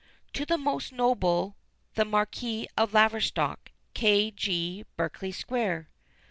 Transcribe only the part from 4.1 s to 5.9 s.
G., Berkeley Square.